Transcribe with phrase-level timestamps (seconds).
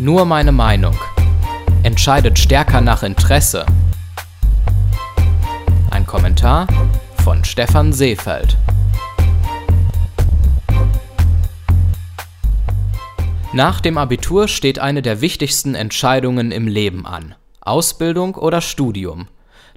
[0.00, 0.94] Nur meine Meinung.
[1.82, 3.66] Entscheidet stärker nach Interesse.
[5.90, 6.68] Ein Kommentar
[7.24, 8.56] von Stefan Seefeld.
[13.52, 17.34] Nach dem Abitur steht eine der wichtigsten Entscheidungen im Leben an.
[17.60, 19.26] Ausbildung oder Studium.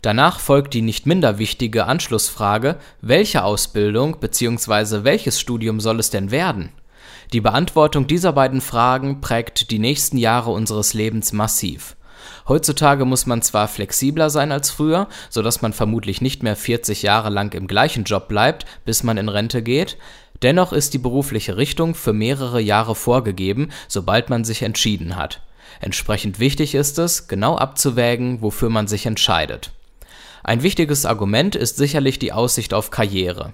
[0.04, 5.04] Danach folgt die nicht minder wichtige Anschlussfrage, welche Ausbildung bzw.
[5.04, 6.70] welches Studium soll es denn werden?
[7.34, 11.96] Die Beantwortung dieser beiden Fragen prägt die nächsten Jahre unseres Lebens massiv.
[12.46, 17.04] Heutzutage muss man zwar flexibler sein als früher, so dass man vermutlich nicht mehr 40
[17.04, 19.98] Jahre lang im gleichen Job bleibt, bis man in Rente geht,
[20.42, 25.42] dennoch ist die berufliche Richtung für mehrere Jahre vorgegeben, sobald man sich entschieden hat.
[25.80, 29.72] Entsprechend wichtig ist es, genau abzuwägen, wofür man sich entscheidet.
[30.44, 33.54] Ein wichtiges Argument ist sicherlich die Aussicht auf Karriere.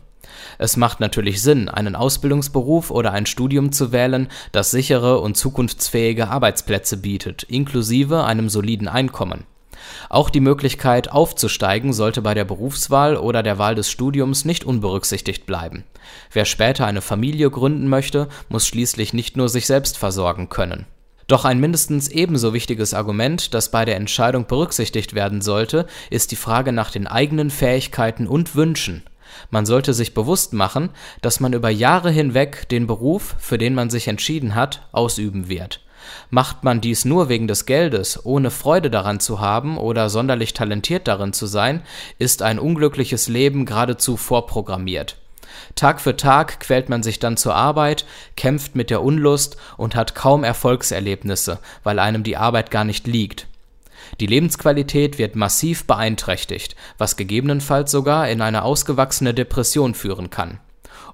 [0.58, 6.28] Es macht natürlich Sinn, einen Ausbildungsberuf oder ein Studium zu wählen, das sichere und zukunftsfähige
[6.28, 9.46] Arbeitsplätze bietet, inklusive einem soliden Einkommen.
[10.10, 15.46] Auch die Möglichkeit aufzusteigen sollte bei der Berufswahl oder der Wahl des Studiums nicht unberücksichtigt
[15.46, 15.84] bleiben.
[16.32, 20.86] Wer später eine Familie gründen möchte, muss schließlich nicht nur sich selbst versorgen können.
[21.28, 26.38] Doch ein mindestens ebenso wichtiges Argument, das bei der Entscheidung berücksichtigt werden sollte, ist die
[26.38, 29.04] Frage nach den eigenen Fähigkeiten und Wünschen.
[29.52, 30.90] Man sollte sich bewusst machen,
[31.22, 35.82] dass man über Jahre hinweg den Beruf, für den man sich entschieden hat, ausüben wird.
[36.30, 41.08] Macht man dies nur wegen des Geldes, ohne Freude daran zu haben oder sonderlich talentiert
[41.08, 41.82] darin zu sein,
[42.18, 45.18] ist ein unglückliches Leben geradezu vorprogrammiert.
[45.76, 50.16] Tag für Tag quält man sich dann zur Arbeit, kämpft mit der Unlust und hat
[50.16, 53.48] kaum Erfolgserlebnisse, weil einem die Arbeit gar nicht liegt.
[54.20, 60.60] Die Lebensqualität wird massiv beeinträchtigt, was gegebenenfalls sogar in eine ausgewachsene Depression führen kann.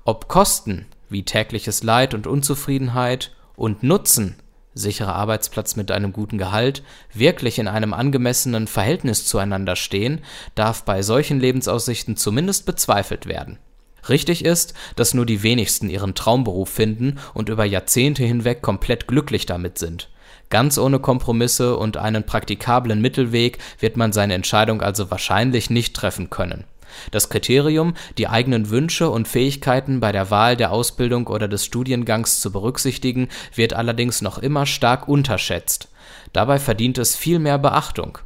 [0.06, 4.36] Ob Kosten wie tägliches Leid und Unzufriedenheit und Nutzen
[4.74, 6.84] sicherer Arbeitsplatz mit einem guten Gehalt
[7.14, 10.22] wirklich in einem angemessenen Verhältnis zueinander stehen,
[10.56, 13.60] darf bei solchen Lebensaussichten zumindest bezweifelt werden.
[14.10, 19.46] Richtig ist, dass nur die wenigsten ihren Traumberuf finden und über Jahrzehnte hinweg komplett glücklich
[19.46, 20.10] damit sind.
[20.50, 26.30] Ganz ohne Kompromisse und einen praktikablen Mittelweg wird man seine Entscheidung also wahrscheinlich nicht treffen
[26.30, 26.66] können.
[27.12, 32.40] Das Kriterium, die eigenen Wünsche und Fähigkeiten bei der Wahl der Ausbildung oder des Studiengangs
[32.40, 35.90] zu berücksichtigen, wird allerdings noch immer stark unterschätzt.
[36.34, 38.20] Dabei verdient es viel mehr Beachtung.